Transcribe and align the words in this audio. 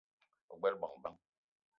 Ogbela 0.51 0.77
bongo 0.81 0.97
bang? 1.03 1.17